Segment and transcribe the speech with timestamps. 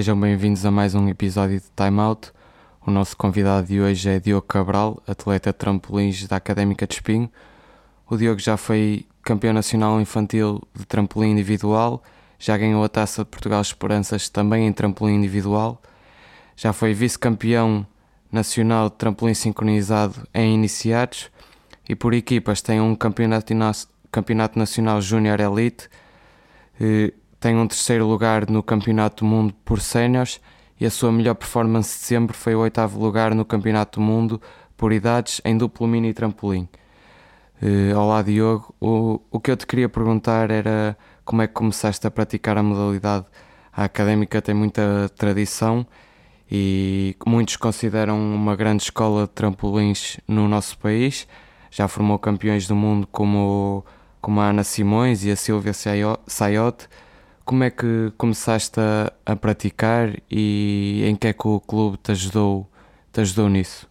[0.00, 2.32] Sejam bem-vindos a mais um episódio de Time Out.
[2.86, 7.30] O nosso convidado de hoje é Diogo Cabral, atleta de trampolins da Académica de Espinho.
[8.08, 12.02] O Diogo já foi campeão nacional infantil de trampolim individual,
[12.38, 15.82] já ganhou a Taça de Portugal Esperanças também em trampolim individual,
[16.56, 17.86] já foi vice-campeão
[18.32, 21.30] nacional de trampolim sincronizado em iniciados
[21.86, 23.52] e por equipas tem um campeonato,
[24.10, 25.90] campeonato nacional júnior elite,
[26.80, 30.40] eh, tem um terceiro lugar no campeonato do mundo por séniores
[30.78, 34.40] e a sua melhor performance de sempre foi o oitavo lugar no campeonato do mundo
[34.76, 36.68] por idades em duplo mini trampolim.
[37.62, 42.06] Uh, olá Diogo, o, o que eu te queria perguntar era como é que começaste
[42.06, 43.26] a praticar a modalidade.
[43.72, 45.86] A académica tem muita tradição
[46.50, 51.26] e muitos consideram uma grande escola de trampolins no nosso país.
[51.70, 53.84] Já formou campeões do mundo como,
[54.20, 55.72] como a Ana Simões e a Silvia
[56.26, 56.88] Saiote.
[57.50, 62.12] Como é que começaste a, a, praticar e em que é que o clube te
[62.12, 62.70] ajudou,
[63.12, 63.90] te ajudou nisso?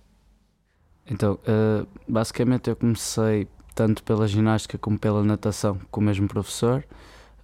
[1.05, 6.85] Então, uh, basicamente eu comecei tanto pela ginástica como pela natação com o mesmo professor.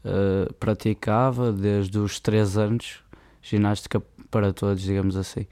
[0.05, 3.03] Uh, praticava desde os 3 anos
[3.41, 5.45] ginástica para todos, digamos assim.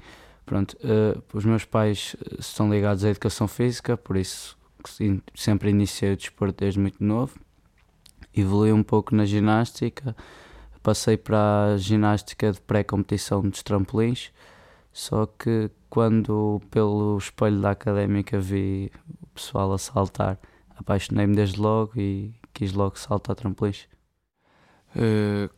[0.46, 4.58] Pronto, uh, os meus pais estão ligados à educação física, por isso
[5.36, 7.38] sempre iniciei o desporto desde muito novo.
[8.34, 10.16] Evolui um pouco na ginástica,
[10.84, 14.32] passei para a ginástica de pré-competição dos trampolins,
[14.92, 20.38] só que quando pelo espelho da académica vi o pessoal a saltar,
[20.78, 23.88] apaixonei-me desde logo e quis logo saltar trampolins.
[24.96, 25.50] Uh,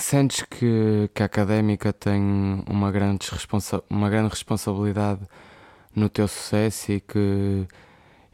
[0.00, 5.20] Sentes que, que a académica tem uma grande, responsa uma grande responsabilidade
[5.94, 7.66] no teu sucesso e que,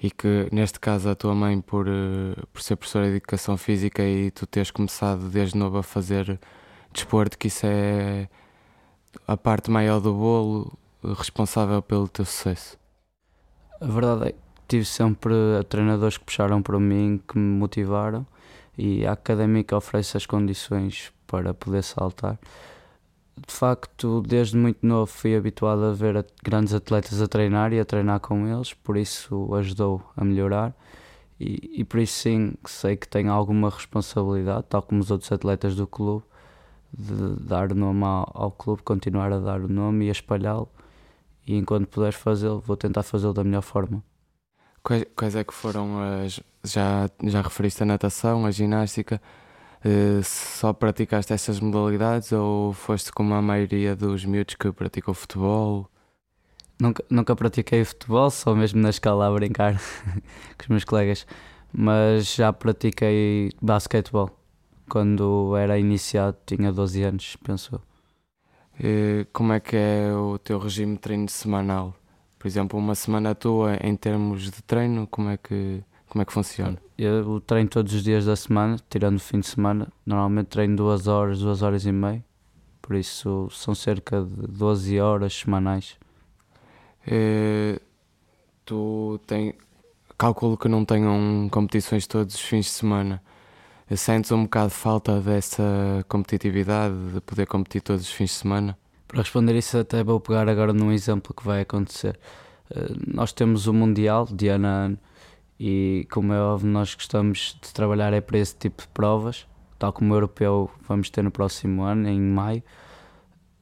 [0.06, 4.05] e que, neste caso, a tua mãe, por, eh, por ser professora de educação física
[4.05, 6.39] e tu teres começado desde novo a fazer
[6.93, 8.28] desporto, que isso é
[9.27, 12.78] a parte maior do bolo responsável pelo teu sucesso?
[13.81, 15.34] A verdade é que tive sempre
[15.69, 18.25] treinadores que puxaram para mim, que me motivaram
[18.78, 22.39] e a académica oferece as condições para poder saltar.
[23.37, 27.85] De facto, desde muito novo fui habituado a ver grandes atletas a treinar e a
[27.85, 30.75] treinar com eles, por isso ajudou a melhorar.
[31.39, 35.77] E, e por isso sim sei que tenho alguma responsabilidade, tal como os outros atletas
[35.77, 36.25] do clube,
[36.97, 40.69] de dar nome ao, ao clube, continuar a dar o nome e a espalhá-lo.
[41.47, 44.03] E enquanto puder fazê-lo, vou tentar fazê-lo da melhor forma.
[44.83, 46.41] Quais, quais é que foram as.
[46.65, 49.21] Já, já referiste a natação, a ginástica?
[49.85, 55.89] Uh, só praticaste essas modalidades ou foste como a maioria dos miúdos que praticou futebol?
[56.79, 59.75] Nunca, nunca pratiquei futebol, só mesmo na escola a brincar
[60.59, 61.27] com os meus colegas,
[61.73, 64.31] mas já pratiquei basquetebol.
[64.89, 67.81] Quando era iniciado, tinha 12 anos, pensou.
[68.79, 71.95] Uh, como é que é o teu regime de treino semanal?
[72.39, 76.33] Por exemplo, uma semana tua em termos de treino, como é que como é que
[76.33, 76.78] funciona?
[76.97, 79.89] Eu treino todos os dias da semana, tirando o fim de semana.
[80.05, 82.25] Normalmente treino duas horas, duas horas e meia.
[82.81, 85.97] Por isso são cerca de 12 horas semanais.
[87.06, 87.81] É,
[88.65, 89.55] tu tem,
[90.16, 93.22] calculo que não tenham competições todos os fins de semana.
[93.95, 95.62] Sentes um bocado de falta dessa
[96.09, 98.78] competitividade, de poder competir todos os fins de semana?
[99.06, 102.19] Para responder isso, até vou pegar agora num exemplo que vai acontecer.
[102.71, 104.99] Eh, nós temos o Mundial de ano a ano
[105.59, 109.47] e como é óbvio nós gostamos de trabalhar é para esse tipo de provas,
[109.78, 112.62] tal como o europeu vamos ter no próximo ano, em maio.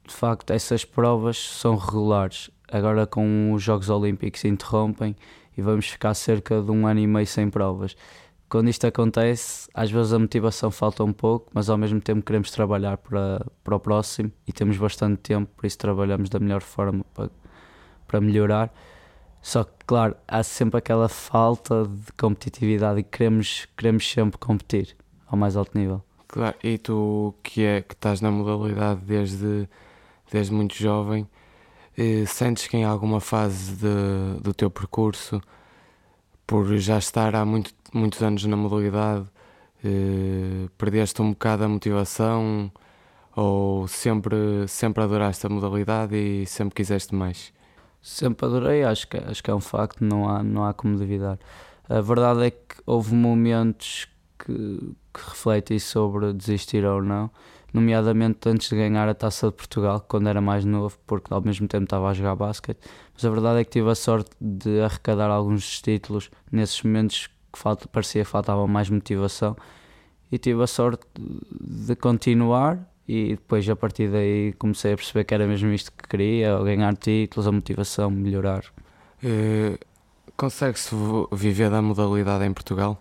[0.06, 2.50] De facto, essas provas são regulares.
[2.71, 5.15] Agora com os Jogos Olímpicos interrompem
[5.56, 7.97] e vamos ficar cerca de um ano e meio sem provas.
[8.49, 12.51] Quando isto acontece, às vezes a motivação falta um pouco, mas ao mesmo tempo queremos
[12.51, 17.04] trabalhar para, para o próximo e temos bastante tempo, por isso trabalhamos da melhor forma
[17.15, 17.30] para,
[18.07, 18.72] para melhorar.
[19.45, 24.97] Só que, claro, há sempre aquela falta de competitividade e queremos, queremos sempre competir
[25.27, 26.03] ao mais alto nível.
[26.27, 29.69] Claro, e tu que, é, que estás na modalidade desde,
[30.33, 31.29] desde muito jovem,
[31.95, 35.43] eh, sentes que em alguma fase de, do teu percurso,
[36.47, 39.27] por já estar há muito, muitos anos na modalidade,
[39.85, 42.73] eh, perdeste um bocado a motivação
[43.37, 47.53] ou sempre, sempre adoraste a modalidade e sempre quiseste mais?
[48.04, 51.39] Sempre adorei, acho que, acho que é um facto, não há, não há como duvidar.
[51.89, 54.06] A verdade é que houve momentos
[54.39, 57.30] que, que refletem sobre desistir ou não,
[57.72, 61.66] nomeadamente antes de ganhar a Taça de Portugal, quando era mais novo, porque ao mesmo
[61.66, 62.78] tempo estava a jogar basquete.
[63.15, 67.59] Mas a verdade é que tive a sorte de arrecadar alguns títulos nesses momentos que
[67.59, 69.57] falta, parecia que faltava mais motivação
[70.30, 75.34] e tive a sorte de continuar e depois a partir daí comecei a perceber que
[75.34, 78.65] era mesmo isto que queria, ganhar títulos, a motivação, melhorar.
[79.22, 79.78] Uh,
[80.36, 80.95] Consegue-se
[81.33, 83.01] viver da modalidade em Portugal?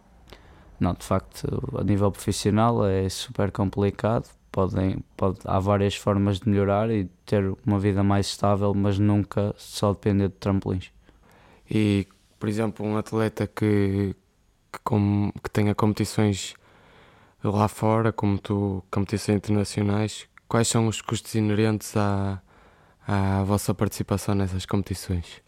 [0.79, 1.47] Não, de facto,
[1.77, 4.29] a nível profissional é super complicado.
[4.51, 9.56] Podem, pode, há várias formas de melhorar e ter uma vida mais estável, mas nunca
[9.57, 10.91] só depender de trampolins.
[11.69, 12.06] E,
[12.39, 14.15] por exemplo, um atleta que,
[14.71, 16.53] que, com, que tenha competições
[17.51, 22.42] lá fora, como tu, competições internacionais, quais são os custos inerentes à,
[23.07, 25.42] à vossa participação nessas competições?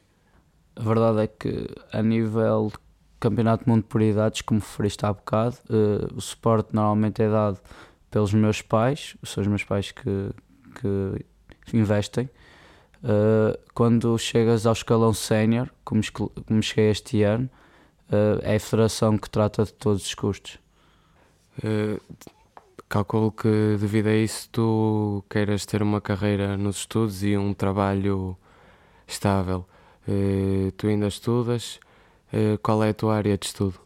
[0.76, 2.78] A verdade é que, a nível de
[3.20, 7.60] Campeonato do Mundo por idades, como referiste há bocado, uh, o suporte normalmente é dado
[8.12, 10.32] pelos meus pais, são os meus pais que,
[10.82, 12.30] que investem.
[13.04, 17.50] Uh, quando chegas ao escalão sénior, como, como cheguei este ano,
[18.10, 20.65] uh, é a federação que trata de todos os custos.
[21.64, 22.02] Uh,
[22.90, 28.38] calculo que devido a isso tu queiras ter uma carreira nos estudos e um trabalho
[29.08, 29.66] estável.
[30.08, 31.80] Uh, tu ainda estudas?
[32.32, 33.80] Uh, qual é a tua área de estudo?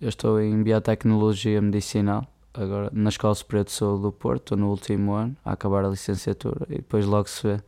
[0.00, 4.70] Eu estou em Biotecnologia Medicinal, agora na Escola Superior de Saúde do Porto, estou no
[4.70, 7.62] último ano, a acabar a licenciatura e depois logo se vê.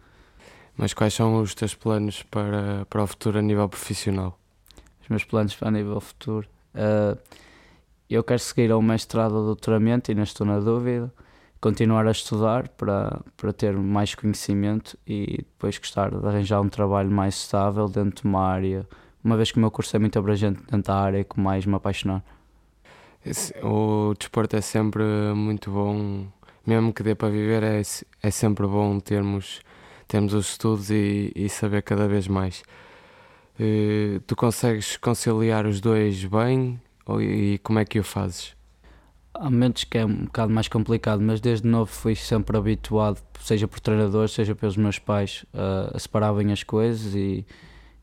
[0.76, 4.38] Mas quais são os teus planos para, para o futuro a nível profissional?
[5.02, 6.49] Os meus planos para a nível futuro?
[6.75, 7.19] Uh,
[8.14, 11.12] eu quero seguir ao mestrado ou doutoramento e não estou na dúvida.
[11.61, 17.11] Continuar a estudar para, para ter mais conhecimento e depois gostar de arranjar um trabalho
[17.11, 18.87] mais estável dentro de uma área,
[19.23, 21.75] uma vez que o meu curso é muito abrangente dentro da área que mais me
[21.75, 22.25] apaixonar.
[23.62, 25.05] O desporto é sempre
[25.37, 26.26] muito bom,
[26.67, 27.81] mesmo que dê para viver, é,
[28.23, 29.61] é sempre bom termos,
[30.09, 32.64] termos os estudos e, e saber cada vez mais.
[33.61, 36.81] Uh, tu consegues conciliar os dois bem
[37.20, 38.54] e como é que o fazes?
[39.34, 43.66] Há momentos que é um bocado mais complicado, mas desde novo fui sempre habituado, seja
[43.66, 47.46] por treinadores, seja pelos meus pais, a, separar bem as coisas e,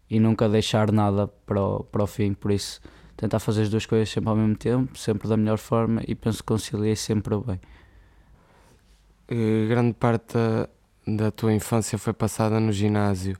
[0.09, 2.33] e nunca deixar nada para o, para o fim.
[2.33, 2.81] Por isso,
[3.15, 6.39] tentar fazer as duas coisas sempre ao mesmo tempo, sempre da melhor forma e penso
[6.39, 7.59] que conciliei sempre bem.
[9.31, 10.35] Uh, grande parte
[11.05, 13.37] da tua infância foi passada no ginásio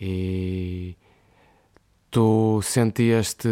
[0.00, 0.96] e
[2.10, 3.48] tu sentias-te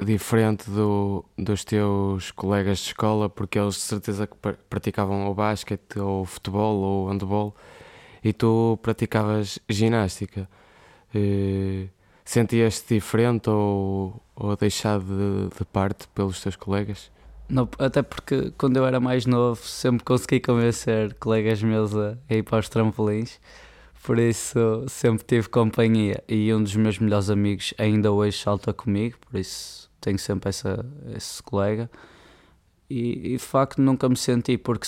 [0.00, 4.36] diferente do, dos teus colegas de escola porque eles de certeza que
[4.68, 7.54] praticavam ou basquete ou futebol ou handball
[8.24, 10.48] e tu praticavas ginástica
[12.24, 17.10] sentias-te diferente ou, ou deixado de, de, parte pelos teus colegas?
[17.48, 22.42] Não, até porque quando eu era mais novo sempre consegui convencer colegas meus a ir
[22.42, 23.40] para os trampolins
[24.02, 29.16] por isso sempre tive companhia e um dos meus melhores amigos ainda hoje salta comigo,
[29.18, 30.84] por isso tenho sempre essa,
[31.14, 31.90] esse colega.
[32.88, 34.86] E, e de facto nunca me senti, porque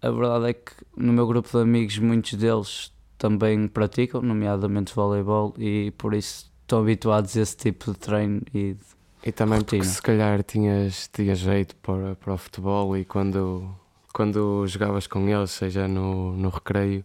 [0.00, 5.54] a verdade é que no meu grupo de amigos muitos deles também praticam, nomeadamente voleibol,
[5.58, 8.80] e por isso estão habituados a esse tipo de treino e de
[9.24, 9.82] E também rotina.
[9.82, 13.68] porque se calhar tinhas, tinhas jeito para, para o futebol e quando,
[14.12, 17.04] quando jogavas com eles, seja no, no recreio,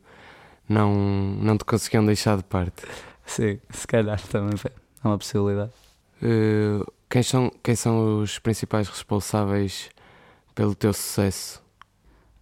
[0.68, 2.84] não, não te conseguiam deixar de parte.
[3.26, 5.72] Sim, se calhar também é uma possibilidade.
[6.22, 9.90] Uh, quem, são, quem são os principais responsáveis
[10.56, 11.62] pelo teu sucesso?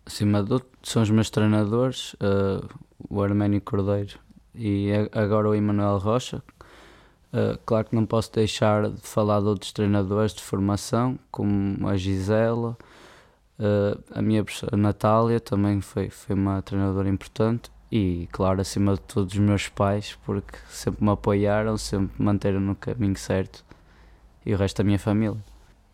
[0.05, 2.67] Acima de tudo, são os meus treinadores, uh,
[3.09, 4.19] o Arménio Cordeiro
[4.53, 6.41] e agora o Emanuel Rocha.
[7.33, 11.97] Uh, claro que não posso deixar de falar de outros treinadores de formação, como a
[11.97, 12.77] Gisela,
[13.59, 18.99] uh, a minha a Natália também foi, foi uma treinadora importante e, claro, acima de
[18.99, 23.63] tudo, os meus pais, porque sempre me apoiaram, sempre me manteram no caminho certo
[24.45, 25.41] e o resto da minha família.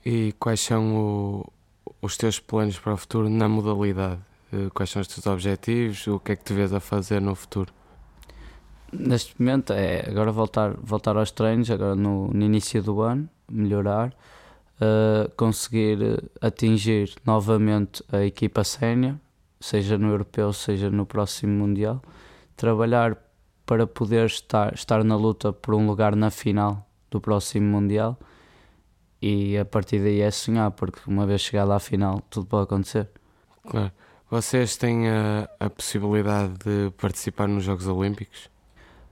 [0.03, 1.53] E quais são o,
[2.01, 4.19] os teus planos para o futuro na modalidade?
[4.51, 6.07] Eh, quais são os teus objetivos?
[6.07, 7.71] O que é que te vês a fazer no futuro?
[8.91, 14.09] Neste momento é agora voltar, voltar aos treinos, agora no, no início do ano, melhorar,
[14.09, 15.99] uh, conseguir
[16.41, 19.17] atingir novamente a equipa sénior
[19.61, 22.01] seja no europeu, seja no próximo mundial,
[22.57, 23.17] trabalhar
[23.65, 28.19] para poder estar, estar na luta por um lugar na final do próximo mundial
[29.21, 33.07] e a partir daí é sonhar, porque uma vez chegado à final tudo pode acontecer.
[33.69, 33.91] Claro.
[34.29, 38.49] Vocês têm a, a possibilidade de participar nos Jogos Olímpicos?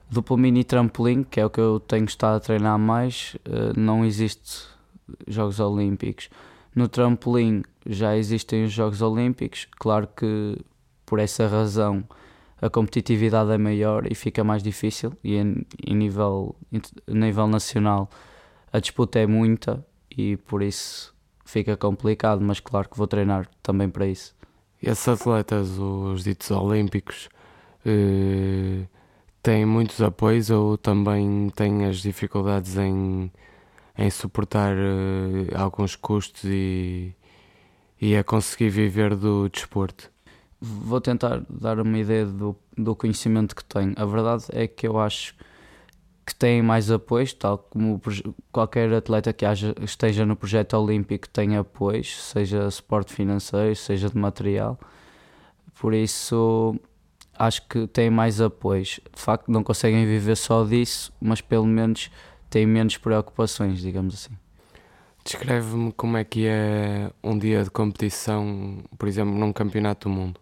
[0.10, 4.04] Duplo mini trampolim, que é o que eu tenho estado a treinar mais, eh, não
[4.04, 4.66] existe
[5.28, 6.30] Jogos Olímpicos.
[6.76, 10.58] No trampolim já existem os Jogos Olímpicos, claro que
[11.06, 12.04] por essa razão
[12.62, 18.10] a competitividade é maior e fica mais difícil e em, em nível, em nível nacional
[18.72, 19.84] a disputa é muita
[20.16, 21.14] e por isso
[21.46, 24.36] fica complicado, mas claro que vou treinar também para isso.
[24.82, 27.28] Esses atletas, os ditos olímpicos,
[27.86, 28.86] eh,
[29.42, 33.32] têm muitos apoios ou também têm as dificuldades em,
[34.00, 37.14] em suportar eh, alguns custos e,
[38.00, 40.10] e a conseguir viver do desporto?
[40.62, 43.94] Vou tentar dar uma ideia do, do conhecimento que tenho.
[43.98, 45.36] A verdade é que eu acho
[46.26, 48.02] que têm mais apoios, tal como
[48.52, 54.18] qualquer atleta que haja, esteja no projeto olímpico tem apoios, seja suporte financeiro, seja de
[54.18, 54.80] material.
[55.80, 56.76] Por isso,
[57.38, 59.00] acho que têm mais apoios.
[59.14, 62.10] De facto, não conseguem viver só disso, mas pelo menos
[62.50, 64.36] têm menos preocupações, digamos assim.
[65.24, 70.40] Descreve-me como é que é um dia de competição, por exemplo, num campeonato do mundo.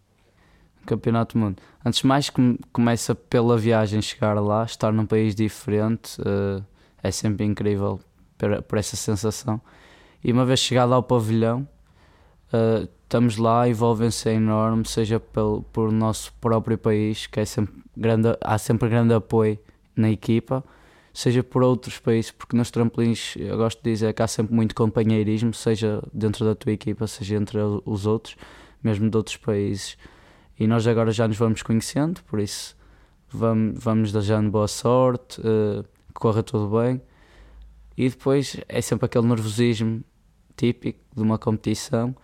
[0.85, 1.61] Campeonato do Mundo.
[1.85, 2.31] Antes de mais,
[2.71, 6.63] começa pela viagem chegar lá, estar num país diferente, uh,
[7.03, 7.99] é sempre incrível
[8.37, 9.59] por, essa sensação.
[10.23, 11.67] E uma vez chegado ao pavilhão,
[12.53, 18.37] uh, estamos lá, envolvem-se enorme, seja pelo, por nosso próprio país, que é sempre grande,
[18.39, 19.59] há sempre grande apoio
[19.93, 20.63] na equipa,
[21.17, 24.75] seja por outros países, porque nos trampolins eu gosto de dizer que há sempre muito
[24.75, 28.35] companheirismo, seja dentro da tua equipa, seja entre os outros,
[28.83, 29.97] mesmo de outros países.
[30.59, 32.77] E nós agora já nos vamos conhecendo, por isso
[33.27, 35.83] vamos, vamos desejando boa sorte, uh,
[36.13, 37.01] corra tudo bem.
[37.97, 40.03] E depois é sempre aquele nervosismo
[40.55, 42.15] típico de uma competição.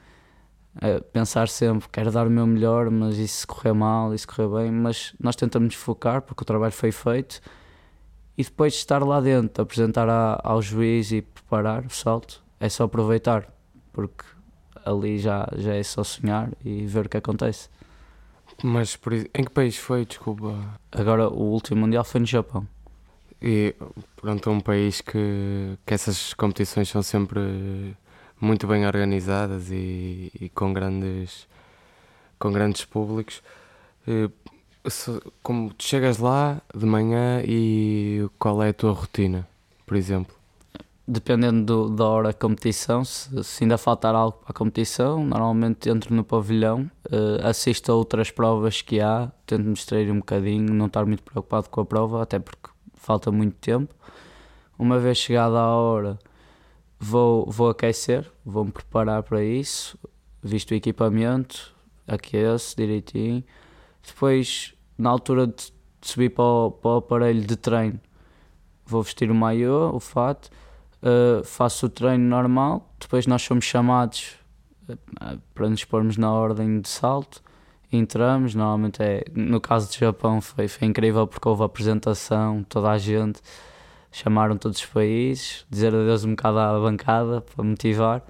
[1.12, 5.16] Pensar sempre, quero dar o meu melhor, mas se correr mal, se correr bem, mas
[5.20, 7.42] nós tentamos focar porque o trabalho foi feito
[8.38, 12.68] e depois de estar lá dentro, apresentar a, ao juiz e preparar o salto, é
[12.70, 13.48] só aproveitar,
[13.92, 14.24] porque
[14.86, 17.70] ali já, já é só sonhar e ver o que acontece.
[18.64, 20.56] Mas por, em que país foi, desculpa?
[20.92, 22.68] Agora o último mundial foi no Japão.
[23.42, 23.76] E
[24.16, 27.96] pronto, é um país que, que essas competições são sempre
[28.40, 31.48] muito bem organizadas e, e com grandes
[32.40, 33.42] com grandes públicos.
[34.08, 34.30] E,
[35.42, 39.48] como tu chegas lá de manhã e qual é a tua rotina,
[39.86, 40.36] por exemplo?
[41.08, 45.90] dependendo do, da hora da competição, se, se, ainda faltar algo para a competição, normalmente
[45.90, 50.74] entro no pavilhão, uh, assisto a outras provas que há, tento me distrair um bocadinho,
[50.74, 53.94] não estar muito preocupado com a prova, até porque falta muito tempo.
[54.80, 56.18] Uma vez chegada a hora,
[57.00, 59.98] vou, vou aquecer, vou-me preparar para isso,
[60.42, 61.74] visto o equipamento,
[62.08, 63.44] aqueço direitinho.
[64.06, 68.00] Depois, na altura de subir para o, para o aparelho de treino,
[68.86, 70.50] vou vestir o maiô, o fato
[71.04, 74.36] uh, faço o treino normal, depois nós somos chamados
[74.90, 77.44] uh, para nos pormos na ordem de salto,
[77.92, 82.98] entramos, normalmente é, no caso do Japão foi, foi incrível porque houve apresentação, toda a
[82.98, 83.40] gente,
[84.12, 88.24] chamaram todos os países, dizer adeus um bocado à bancada para motivar.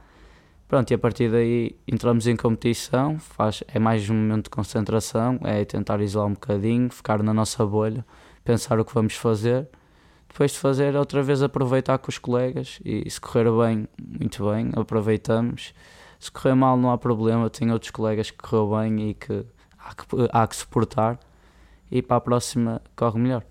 [0.73, 5.37] Pronto, e a partir daí entramos em competição, faz, é mais um momento de concentração,
[5.43, 8.03] é tentar isolar um bocadinho, ficar na nossa bolha,
[8.43, 9.69] pensar o que vamos fazer
[10.27, 14.71] depois de fazer outra vez aproveitar com os colegas e se correr bem, muito bem,
[14.75, 15.75] aproveitamos.
[16.19, 19.45] Se correr mal não há problema, tenho outros colegas que correu bem e que
[19.77, 21.19] há que, há que suportar
[21.91, 23.43] e para a próxima corre melhor.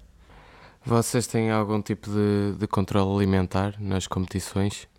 [0.85, 4.91] Vocês têm algum tipo de, de controle alimentar nas competições?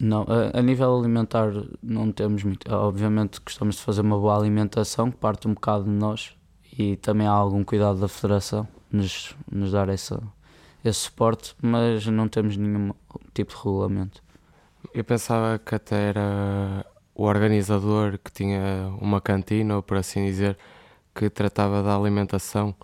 [0.00, 2.70] Não, a, a, nível alimentar não temos muito.
[2.72, 6.36] Obviamente gostamos de fazer uma boa alimentação que parte um bocado de nós
[6.78, 10.22] e também há algum cuidado da federação nos, nos dar essa,
[10.84, 12.92] esse suporte, mas não temos nenhum
[13.32, 14.22] tipo de regulamento.
[14.92, 16.84] Eu pensava que até era
[17.14, 20.56] o organizador que tinha uma cantina, ou por assim dizer,
[21.14, 22.74] que tratava da alimentação.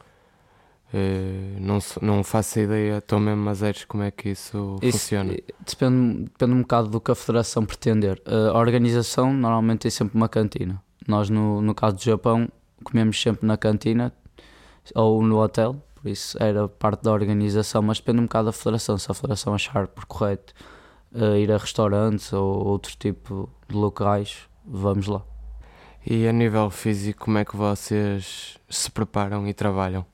[0.93, 5.35] Uh, não, não faço ideia, estou mesmo a zeros como é que isso, isso funciona.
[5.67, 8.21] Depende, depende um bocado do que a federação pretender.
[8.27, 10.83] A organização normalmente tem sempre uma cantina.
[11.09, 12.49] Nós, no, no caso do Japão,
[12.85, 14.13] comemos sempre na cantina
[14.95, 18.99] ou no hotel, por isso era parte da organização, mas depende um bocado da federação.
[18.99, 20.53] Se a federação achar por correto
[21.13, 25.23] uh, ir a restaurantes ou outro tipo de locais, vamos lá.
[26.05, 30.05] E a nível físico, como é que vocês se preparam e trabalham?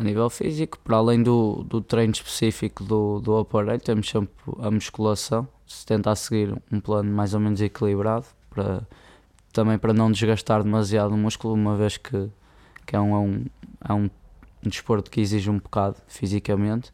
[0.00, 4.70] A nível físico, para além do, do treino específico do, do aparelho, temos sempre a
[4.70, 8.80] musculação, se tentar seguir um plano mais ou menos equilibrado, para,
[9.52, 12.30] também para não desgastar demasiado o músculo, uma vez que,
[12.86, 13.44] que é, um, é, um,
[13.90, 14.10] é um
[14.62, 16.90] desporto que exige um bocado fisicamente,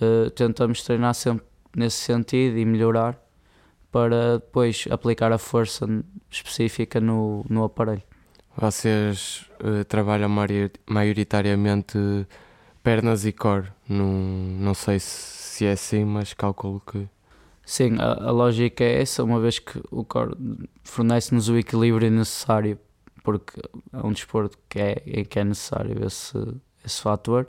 [0.00, 3.16] uh, tentamos treinar sempre nesse sentido e melhorar
[3.92, 5.86] para depois aplicar a força
[6.28, 8.02] específica no, no aparelho.
[8.56, 10.30] Vocês uh, trabalham
[10.86, 11.98] maioritariamente
[12.82, 17.08] pernas e core, não, não sei se, se é assim, mas calculo que.
[17.64, 20.36] Sim, a, a lógica é essa, uma vez que o core
[20.82, 22.78] fornece-nos o equilíbrio necessário,
[23.22, 23.60] porque
[23.92, 26.36] é um desporto que é, que é necessário esse,
[26.84, 27.46] esse fator.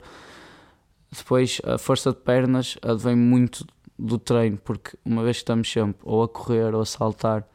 [1.10, 3.66] Depois, a força de pernas advém muito
[3.98, 7.46] do treino, porque uma vez que estamos sempre ou a correr ou a saltar,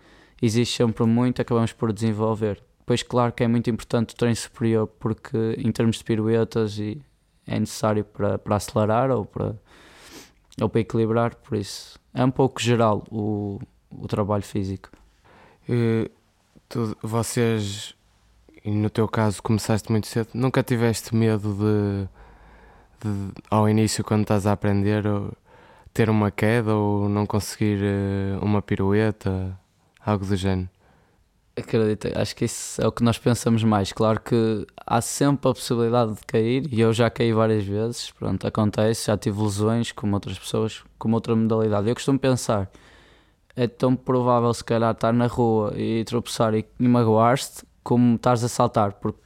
[0.41, 2.62] existe sempre muito, acabamos por desenvolver.
[2.89, 7.00] Depois, claro que é muito importante o treino superior, porque em termos de piruetas e
[7.46, 9.55] é necessário para, para acelerar ou para,
[10.60, 13.60] ou para equilibrar, por isso é um pouco geral o,
[13.91, 14.89] o trabalho físico.
[15.69, 16.10] E,
[16.67, 17.93] tu, vocês,
[18.65, 24.48] no teu caso, começaste muito cedo, nunca tiveste medo de, de ao início, quando estás
[24.48, 25.03] a aprender,
[25.93, 29.55] ter uma queda ou não conseguir eh, uma pirueta,
[30.03, 30.69] algo do género?
[31.59, 33.91] Acredito, acho que isso é o que nós pensamos mais.
[33.91, 38.11] Claro que há sempre a possibilidade de cair e eu já caí várias vezes.
[38.11, 41.89] Pronto, acontece, já tive lesões como outras pessoas, com outra modalidade.
[41.89, 42.69] Eu costumo pensar,
[43.55, 48.43] é tão provável se calhar estar na rua e tropeçar e, e magoar-te como estás
[48.43, 49.19] a saltar porque,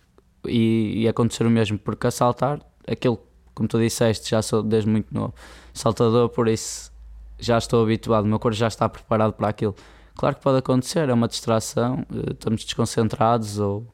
[0.47, 3.19] e, e acontecer o mesmo, porque a saltar, aquilo,
[3.53, 5.33] como tu disseste, já sou desde muito novo
[5.73, 6.91] saltador, por isso
[7.37, 9.75] já estou habituado, o meu corpo já está preparado para aquilo.
[10.15, 13.87] Claro que pode acontecer, é uma distração, eh, estamos desconcentrados ou,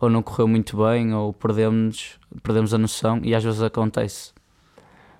[0.00, 4.32] ou não correu muito bem ou perdemos, perdemos a noção e às vezes acontece.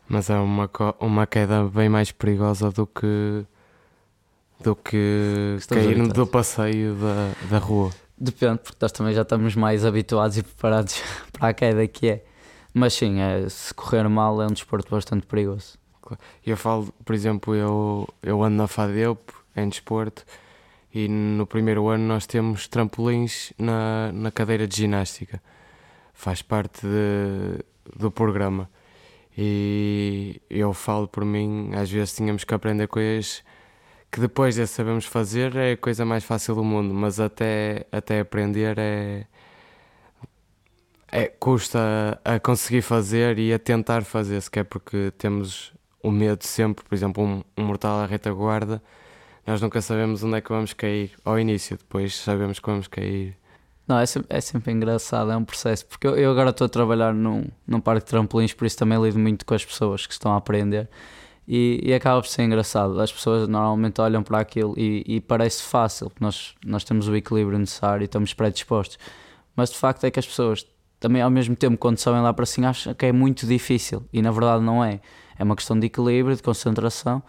[0.08, 3.46] Mas é uma, uma queda bem mais perigosa do que
[4.62, 6.12] do que Estamos cair habituados.
[6.12, 7.90] do passeio da, da rua.
[8.18, 11.00] Depende, porque nós também já estamos mais habituados e preparados
[11.32, 12.24] para a queda que é.
[12.74, 15.78] Mas sim, é, se correr mal é um desporto bastante perigoso.
[16.44, 19.18] Eu falo, por exemplo, eu, eu ando na FADEUP
[19.56, 20.24] em desporto
[20.92, 25.42] e no primeiro ano nós temos trampolins na, na cadeira de ginástica.
[26.12, 27.64] Faz parte de,
[27.96, 28.68] do programa.
[29.36, 33.42] E eu falo por mim, às vezes tínhamos que aprender coisas
[34.10, 38.20] que depois de sabemos fazer é a coisa mais fácil do mundo, mas até, até
[38.20, 39.26] aprender é,
[41.12, 45.72] é custa a conseguir fazer e a tentar fazer, se quer porque temos
[46.02, 48.82] o medo sempre, por exemplo, um, um mortal à retaguarda,
[49.46, 53.36] nós nunca sabemos onde é que vamos cair ao início, depois sabemos que vamos cair.
[53.86, 56.68] Não, é sempre, é sempre engraçado, é um processo, porque eu, eu agora estou a
[56.68, 60.12] trabalhar num, num parque de trampolins, por isso também lido muito com as pessoas que
[60.12, 60.88] estão a aprender
[61.48, 63.00] e, e acaba por ser engraçado.
[63.00, 67.16] As pessoas normalmente olham para aquilo e, e parece fácil, porque nós, nós temos o
[67.16, 68.96] equilíbrio necessário e estamos predispostos,
[69.56, 70.64] mas de facto é que as pessoas
[71.00, 74.20] também ao mesmo tempo quando sabem lá para cima acham que é muito difícil e
[74.20, 75.00] na verdade não é
[75.38, 77.22] é uma questão de equilíbrio, de concentração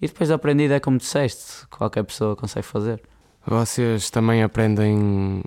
[0.00, 3.02] e depois de aprendido é como disseste, qualquer pessoa consegue fazer.
[3.46, 5.42] Vocês também aprendem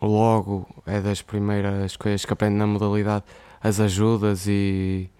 [0.00, 3.24] logo, é das primeiras coisas que aprendem na modalidade,
[3.62, 5.10] as ajudas e,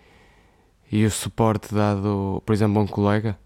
[0.90, 3.38] e o suporte dado, por exemplo, a um colega?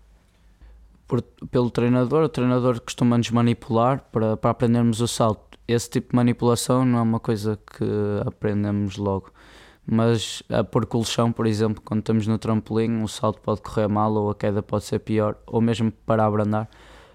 [1.07, 5.59] Por, pelo treinador, o treinador costuma-nos manipular para, para aprendermos o salto.
[5.67, 7.85] Esse tipo de manipulação não é uma coisa que
[8.27, 9.33] aprendemos logo
[9.87, 14.13] mas a pôr colchão, por exemplo, quando estamos no trampolim, o salto pode correr mal
[14.15, 16.69] ou a queda pode ser pior, ou mesmo para abrandar.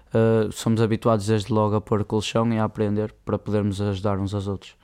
[0.08, 4.34] Uh, somos habituados desde logo a pôr colchão e a aprender para podermos ajudar uns
[4.34, 4.76] aos outros.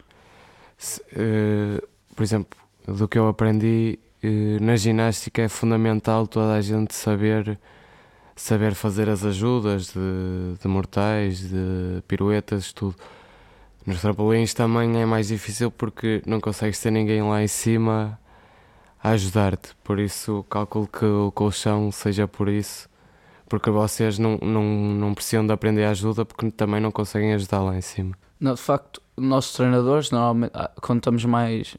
[0.76, 6.60] Se, uh, por exemplo, do que eu aprendi uh, na ginástica é fundamental toda a
[6.60, 7.58] gente saber
[8.36, 12.94] saber fazer as ajudas de, de mortais, de piruetas, tudo
[13.86, 18.18] nos trampolins também é mais difícil porque não consegues ter ninguém lá em cima
[19.02, 19.76] a ajudar-te.
[19.84, 22.88] Por isso, calculo que o colchão seja por isso.
[23.48, 27.76] Porque vocês não, não, não precisam de aprender ajuda porque também não conseguem ajudar lá
[27.76, 28.16] em cima.
[28.40, 31.76] Não, de facto, nossos treinadores, normalmente, ah, quando estamos mais,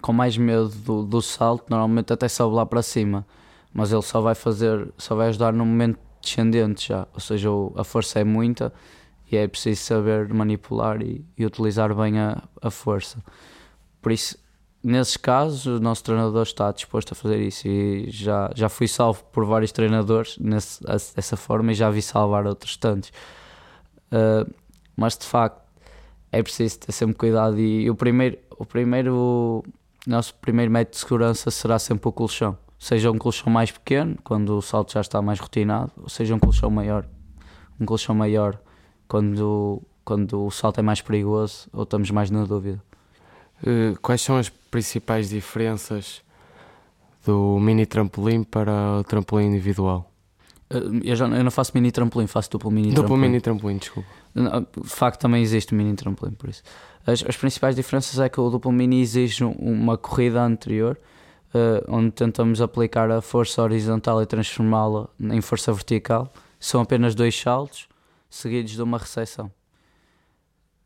[0.00, 3.26] com mais medo do, do salto, normalmente até sobe lá para cima.
[3.72, 7.06] Mas ele só vai fazer, só vai ajudar no momento descendente já.
[7.12, 8.72] Ou seja, a força é muita
[9.30, 13.22] e é preciso saber manipular e, e utilizar bem a, a, força.
[14.02, 14.36] Por isso,
[14.82, 19.22] nesses casos, o nosso treinador está disposto a fazer isso e já, já fui salvo
[19.24, 23.10] por vários treinadores nesse, dessa forma e já vi salvar outros tantos.
[24.10, 24.52] Uh,
[24.96, 25.62] mas de facto,
[26.32, 29.62] é preciso ter sempre cuidado e, e o primeiro, o primeiro,
[30.06, 32.58] nosso primeiro método de segurança será sempre o colchão.
[32.78, 36.38] Seja um colchão mais pequeno, quando o salto já está mais rotinado, ou seja um
[36.38, 37.06] colchão maior.
[37.78, 38.58] Um colchão maior
[39.10, 42.80] quando, quando o salto é mais perigoso ou estamos mais na dúvida.
[43.60, 46.22] Uh, quais são as principais diferenças
[47.26, 50.08] do mini trampolim para o trampolim individual?
[50.72, 53.16] Uh, eu, já, eu não faço mini trampolim, faço duplo mini duplo trampolim.
[53.16, 54.08] Duplo mini trampolim, desculpa.
[54.80, 56.62] De facto, também existe mini trampolim, por isso.
[57.04, 60.96] As, as principais diferenças é que o duplo mini exige uma corrida anterior,
[61.52, 67.36] uh, onde tentamos aplicar a força horizontal e transformá-la em força vertical são apenas dois
[67.36, 67.89] saltos
[68.30, 69.50] seguidos de uma recepção.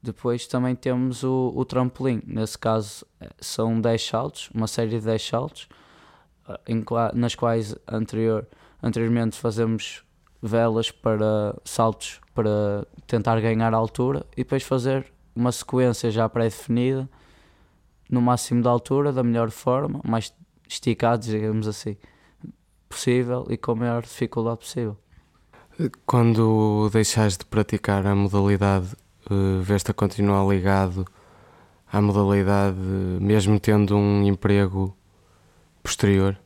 [0.02, 5.00] Depois também temos o, o trampolim, nesse caso eh, são 10 saltos, uma série de
[5.00, 5.68] 10 saltos,
[6.48, 8.46] eh, em, nas quais anterior,
[8.82, 10.04] anteriormente fazemos
[10.42, 17.08] velas para saltos para tentar ganhar altura e depois fazer uma sequência já pré-definida
[18.10, 20.34] no máximo de altura, da melhor forma, mais
[20.68, 21.96] esticados, digamos assim,
[22.88, 24.98] possível e com a maior dificuldade possível.
[26.06, 28.94] Quando deixas de praticar a modalidade,
[29.28, 31.04] uh, vês-te a continuar ligado
[31.92, 34.96] à modalidade, mesmo tendo um emprego
[35.82, 36.38] posterior?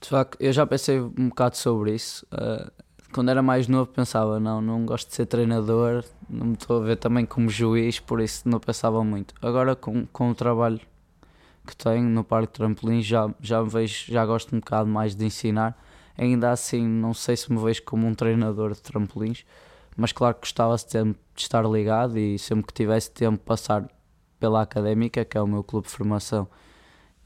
[0.00, 2.24] De facto, eu já pensei um bocado sobre isso.
[2.32, 2.70] Uh,
[3.12, 6.84] quando era mais novo pensava, não, não gosto de ser treinador, não me estou a
[6.84, 9.34] ver também como juiz, por isso não pensava muito.
[9.42, 10.80] Agora com, com o trabalho
[11.66, 15.76] que tenho no parque trampolim já, já vejo, já gosto um bocado mais de ensinar.
[16.16, 19.44] Ainda assim não sei se me vejo como um treinador de trampolins,
[19.96, 23.88] mas claro que gostava sempre de estar ligado e sempre que tivesse tempo passar
[24.38, 26.48] pela académica, que é o meu clube de formação,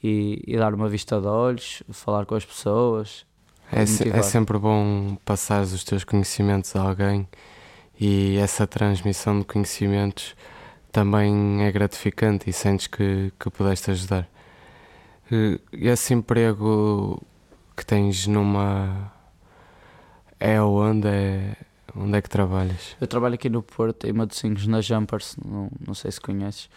[0.03, 3.27] e, e dar uma vista de olhos, falar com as pessoas,
[3.73, 7.29] é, se, é sempre bom passar os teus conhecimentos a alguém
[7.99, 10.35] e essa transmissão de conhecimentos
[10.91, 14.29] também é gratificante e sentes que, que pudeste ajudar.
[15.73, 17.23] Esse emprego
[17.81, 19.11] que tens numa.
[20.39, 21.57] É onde é,
[21.97, 22.95] onde é que trabalhas?
[23.01, 26.69] Eu trabalho aqui no Porto, em Matosinhos, na Jumpers, não, não sei se conheces.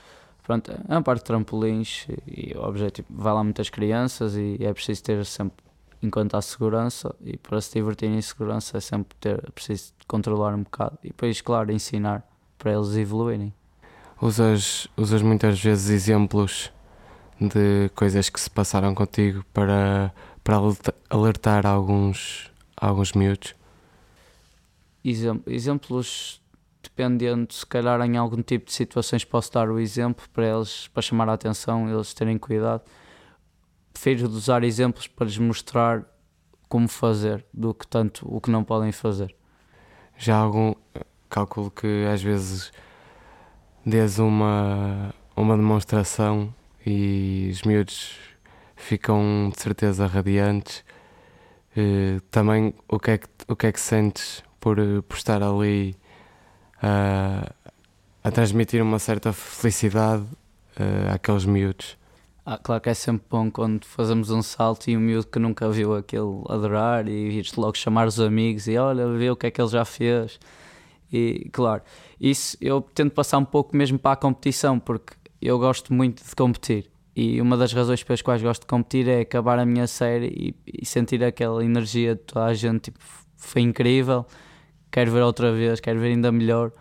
[0.43, 4.73] Pronto, é uma parte de trampolins e o objetivo, vai lá muitas crianças e é
[4.73, 5.63] preciso ter sempre
[6.01, 10.53] enquanto há segurança e para se divertir em segurança é sempre ter, é preciso controlar
[10.53, 13.53] um bocado e depois, claro, ensinar para eles evoluírem.
[14.21, 16.71] Usas, usas muitas vezes exemplos
[17.39, 20.57] de coisas que se passaram contigo para, para
[21.09, 23.55] alertar alguns, alguns miúdos?
[25.03, 26.41] exemplos
[26.81, 31.01] dependendo, se calhar em algum tipo de situações posso dar o exemplo para eles, para
[31.01, 32.83] chamar a atenção, eles terem cuidado
[33.93, 36.03] prefiro usar exemplos para lhes mostrar
[36.67, 39.33] como fazer do que tanto o que não podem fazer.
[40.17, 40.73] Já algum
[41.29, 42.71] cálculo que às vezes
[43.85, 46.53] dês uma, uma demonstração
[46.85, 48.17] e os miúdos
[48.75, 50.83] ficam de certeza radiantes.
[51.75, 55.95] Uh, também o que, é que, o que é que sentes por, por estar ali
[56.77, 57.53] uh,
[58.23, 61.97] a transmitir uma certa felicidade uh, àqueles miúdos?
[62.45, 65.69] Ah, claro que é sempre bom quando fazemos um salto e um miúdo que nunca
[65.69, 69.51] viu aquele adorar e vires logo chamar os amigos e olha, vê o que é
[69.51, 70.39] que ele já fez.
[71.11, 71.83] E claro,
[72.19, 76.35] isso eu tento passar um pouco mesmo para a competição, porque eu gosto muito de
[76.35, 76.92] competir.
[77.15, 80.81] E uma das razões pelas quais gosto de competir é acabar a minha série e,
[80.81, 82.99] e sentir aquela energia de toda a gente, tipo,
[83.37, 84.25] foi incrível,
[84.91, 86.71] quero ver outra vez, quero ver ainda melhor.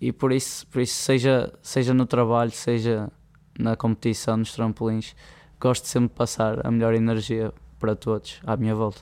[0.00, 3.10] E por isso, por isso seja, seja no trabalho, seja
[3.58, 5.16] na competição nos trampolins,
[5.60, 9.00] gosto sempre de passar a melhor energia para todos à minha volta.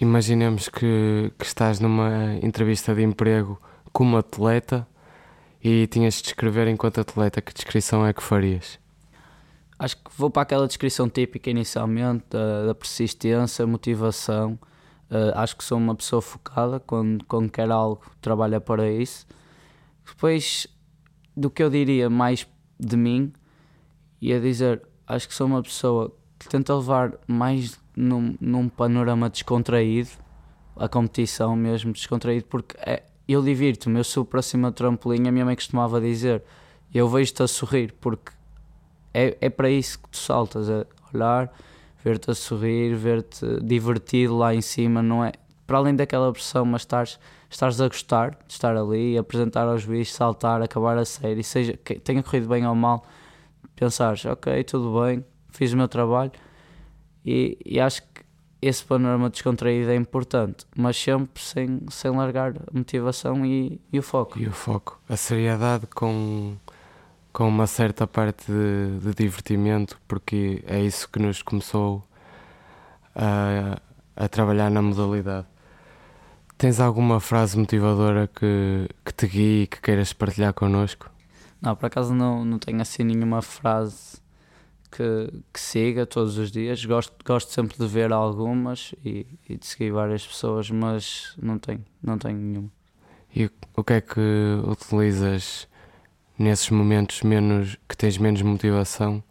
[0.00, 3.60] Imaginemos que, que estás numa entrevista de emprego
[3.92, 4.86] como atleta
[5.62, 8.78] e tinhas de descrever enquanto atleta, que descrição é que farias?
[9.78, 14.58] Acho que vou para aquela descrição típica inicialmente da, da persistência, motivação.
[15.10, 19.26] Uh, acho que sou uma pessoa focada quando, quando quer algo, trabalha para isso.
[20.04, 20.66] Depois,
[21.36, 22.46] do que eu diria mais
[22.80, 23.32] de mim
[24.20, 29.28] e a dizer: Acho que sou uma pessoa que tenta levar mais num, num panorama
[29.28, 30.10] descontraído,
[30.74, 35.28] a competição mesmo descontraído, porque é, eu divirto-me, eu sou cima do trampolim.
[35.28, 36.42] A minha mãe costumava dizer:
[36.94, 38.32] Eu vejo-te a sorrir, porque
[39.16, 41.50] é, é para isso que tu saltas, é olhar,
[42.04, 45.32] ver-te a sorrir, ver-te divertido lá em cima, não é?
[45.66, 50.12] Para além daquela pressão, mas estares estares a gostar de estar ali, apresentar aos juízes,
[50.12, 53.06] saltar, acabar a série, seja que tenha corrido bem ou mal,
[53.74, 56.32] pensares, ok, tudo bem, fiz o meu trabalho
[57.24, 58.26] e, e acho que
[58.60, 64.02] esse panorama descontraído é importante, mas sempre sem, sem largar a motivação e, e o
[64.02, 64.38] foco.
[64.38, 65.00] E o foco.
[65.08, 66.56] A seriedade com,
[67.36, 72.02] com uma certa parte de, de divertimento, porque é isso que nos começou
[73.14, 73.78] a,
[74.16, 75.46] a trabalhar na modalidade.
[76.56, 81.10] Tens alguma frase motivadora que, que te guie e que queiras partilhar connosco?
[81.60, 84.16] Não, por acaso não, não tenho assim nenhuma frase
[84.90, 86.82] que, que siga todos os dias.
[86.86, 91.84] Gosto, gosto sempre de ver algumas e, e de seguir várias pessoas, mas não tenho,
[92.02, 92.70] não tenho nenhuma.
[93.34, 95.68] E o que é que utilizas
[96.38, 99.22] nesses momentos menos que tens menos motivação?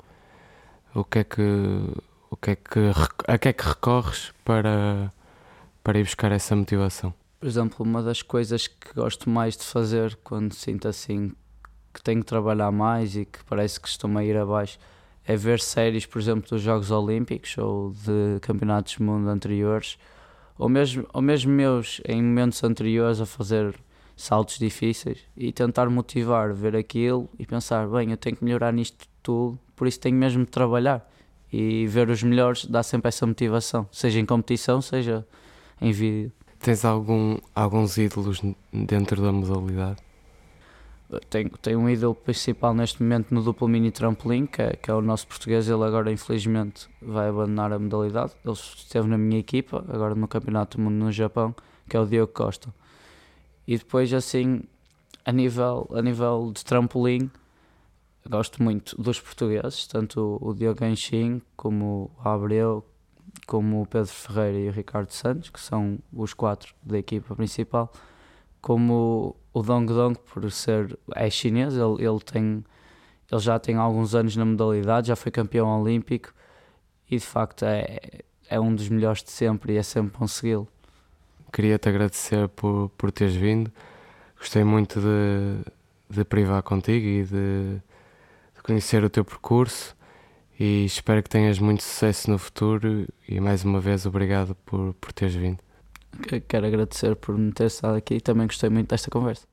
[0.94, 1.42] O que é que
[2.30, 2.80] o que é que
[3.28, 5.12] a que é que recorres para
[5.84, 7.14] para ir buscar essa motivação?
[7.40, 11.32] Por exemplo, uma das coisas que gosto mais de fazer quando sinto assim
[11.94, 14.78] que tenho que trabalhar mais e que parece que estou a ir abaixo
[15.26, 19.98] é ver séries, por exemplo, dos Jogos Olímpicos ou de campeonatos do mundo anteriores,
[20.58, 23.76] ou mesmo, ou mesmo meus em momentos anteriores a fazer
[24.16, 29.08] saltos difíceis e tentar motivar, ver aquilo e pensar, bem, eu tenho que melhorar nisto
[29.22, 31.10] tudo, por isso tenho mesmo de trabalhar.
[31.52, 35.26] E ver os melhores dá sempre essa motivação, seja em competição, seja
[35.82, 36.32] em vídeo.
[36.60, 38.42] Tens algum, alguns ídolos
[38.74, 40.06] dentro da modalidade?
[41.30, 44.94] Tenho, tenho um ídolo principal neste momento no duplo mini trampolim, que é, que é
[44.94, 45.70] o nosso português.
[45.70, 48.34] Ele agora, infelizmente, vai abandonar a modalidade.
[48.44, 51.56] Ele esteve na minha equipa, agora no Campeonato do Mundo no Japão,
[51.88, 52.74] que é o Diogo Costa.
[53.68, 54.64] E depois, assim,
[55.24, 57.32] a nível, a nível de trampolim,
[58.30, 62.86] gosto muito dos portugueses, tanto o Diogo Enchim, como o Abreu,
[63.48, 67.92] como o Pedro Ferreira e o Ricardo Santos, que são os quatro da equipa principal,
[68.62, 72.64] como o Dong Dong, por ser é chinês, ele, ele, tem,
[73.32, 76.34] ele já tem alguns anos na modalidade, já foi campeão olímpico
[77.10, 78.00] e de facto é,
[78.50, 80.68] é um dos melhores de sempre e é sempre bom segui-lo.
[81.56, 83.72] Queria-te agradecer por, por teres vindo,
[84.38, 85.72] gostei muito de,
[86.10, 87.76] de privar contigo e de,
[88.56, 89.96] de conhecer o teu percurso
[90.60, 95.14] e espero que tenhas muito sucesso no futuro e mais uma vez obrigado por, por
[95.14, 95.60] teres vindo.
[96.46, 99.48] Quero agradecer por me ter estado aqui e também gostei muito desta conversa.